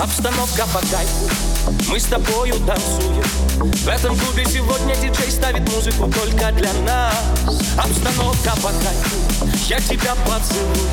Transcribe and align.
Обстановка 0.00 0.66
по 0.72 0.80
кайфу 0.80 1.30
Мы 1.88 2.00
с 2.00 2.04
тобою 2.04 2.54
танцуем. 2.66 3.22
В 3.56 3.88
этом 3.88 4.18
клубе 4.18 4.44
сегодня 4.44 4.94
диджей 4.96 5.30
ставит 5.30 5.68
музыку 5.72 6.10
только 6.10 6.50
для 6.52 6.72
нас. 6.82 7.14
Обстановка 7.78 8.54
по 8.56 8.70
кайфу 8.70 9.16
Я 9.68 9.78
тебя 9.78 10.16
поцелую. 10.26 10.88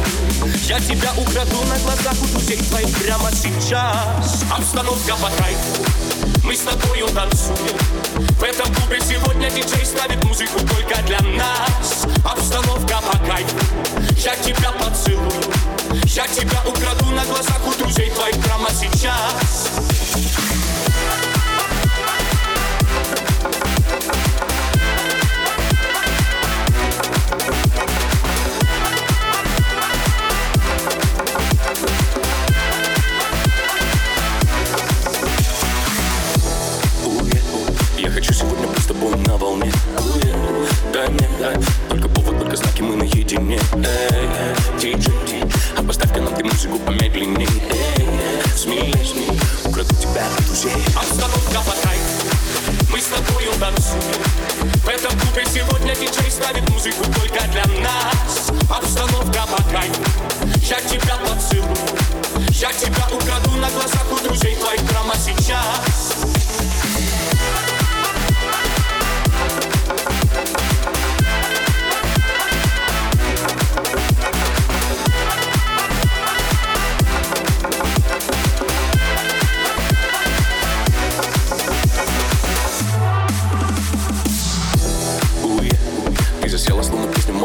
Я 0.68 0.80
тебя 0.80 1.12
украду 1.18 1.64
на 1.68 1.80
глазах 1.80 2.14
у 2.22 2.28
друзей 2.28 2.58
твоих 2.58 2.96
прямо 3.00 3.32
сейчас. 3.32 4.44
Обстановка 4.56 5.16
по 5.16 5.30
кайфу 5.42 5.84
Мы 6.44 6.56
с 6.56 6.60
тобою 6.60 7.08
танцуем. 7.08 7.78
В 8.38 8.44
этом 8.44 8.72
клубе 8.76 9.00
сегодня 9.02 9.50
диджей 9.50 9.86
ставит 9.86 10.24
музыку 10.26 10.60
только 10.60 11.02
для 11.04 11.20
нас. 11.22 12.06
Обстановка 12.24 13.02
по 13.02 13.18
кайфу 13.26 13.58
Я 14.18 14.36
тебя 14.36 14.72
поцелую. 14.74 15.32
Я 16.06 16.28
тебя 16.28 16.62
украду 16.68 16.81
Уе, 19.04 19.10
Я 37.98 38.12
хочу 38.12 38.34
сегодня 38.34 38.68
быть 38.68 38.78
с 38.78 38.88
на 39.28 39.36
волне. 39.38 39.72
Дай 40.94 41.10
мне, 41.10 41.28
дай 41.40 41.58
Только 41.90 42.08
повод, 42.08 42.38
только 42.38 42.56
знаки, 42.56 42.84
мы 42.84 42.96
наедине. 42.98 43.60
Эй, 43.74 44.30
диджей, 44.80 45.44
а 45.76 45.82
поставь-ка 45.82 46.22
нам 46.22 46.36
ты 46.36 46.44
музыку 46.44 46.78
помедленней. 46.86 47.48
Эй, 47.72 47.91
смеись, 48.62 49.16
украду 49.66 49.96
тебя 49.96 50.28
от 50.28 50.46
друзей 50.46 50.72
Обстановка 50.96 51.62
по 51.66 51.72
кайфу 51.82 52.92
Мы 52.92 53.02
с 53.02 53.06
тобою 53.06 53.52
танцуем. 53.60 54.24
В 54.84 54.88
этом 54.88 55.20
клубе 55.20 55.46
сегодня 55.52 55.96
диджей 55.96 56.30
ставит 56.30 56.70
музыку 56.70 57.04
только 57.06 57.48
для 57.48 57.66
нас. 57.82 58.52
Обстановка 58.70 59.48
по 59.48 59.64
кайфу 59.72 60.04
Я 60.62 60.80
тебя 60.82 61.18
поцелую. 61.18 61.76
Я 62.52 62.72
тебя 62.74 63.08
украду 63.12 63.52
на 63.58 63.70
глазах 63.72 64.06
у 64.12 64.24
друзей 64.24 64.56
твоих 64.56 64.82
прямо 64.82 65.16
сейчас 65.16 65.91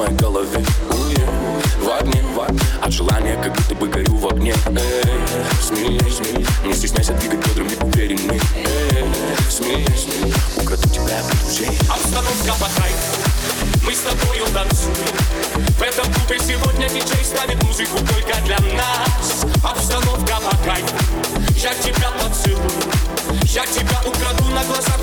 моей 0.07 0.19
голове. 0.19 0.65
В 1.81 1.89
огне, 1.91 2.23
в 2.35 2.41
огне. 2.41 2.61
От 2.83 2.93
желания, 2.93 3.37
как 3.43 3.55
будто 3.55 3.75
бы 3.75 3.89
горю 3.89 4.17
в 4.17 4.27
огне. 4.27 4.55
Эй, 4.67 5.21
смеясь, 5.61 6.17
смеясь 6.17 6.47
Не 6.65 6.73
стесняйся 6.73 7.13
двигать 7.15 7.39
бедрами 7.47 7.75
уверенней 7.83 8.41
Эй, 8.57 9.05
смеясь, 9.51 10.03
смеясь 10.03 10.35
Украду 10.57 10.89
тебя 10.89 11.19
от 11.19 11.41
друзей. 11.41 11.69
Обстановка 11.89 12.53
по 12.61 12.81
кайфу 12.81 13.85
Мы 13.85 13.95
с 13.95 14.01
тобою 14.01 14.47
танцуем. 14.53 14.97
В 15.79 15.83
этом 15.83 16.13
клубе 16.13 16.39
сегодня 16.41 16.89
диджей 16.89 17.25
ставит 17.25 17.63
музыку 17.63 17.98
только 17.98 18.41
для 18.45 18.59
нас. 18.77 19.47
Обстановка 19.63 20.37
по 20.41 20.57
кайфу 20.65 20.97
Я 21.57 21.75
тебя 21.75 22.11
поцелую. 22.23 22.70
Я 23.47 23.67
тебя 23.67 24.01
украду 24.05 24.45
на 24.51 24.65
глазах 24.65 24.97